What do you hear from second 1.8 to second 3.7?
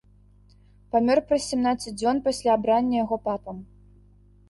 дзён пасля абрання яго папам.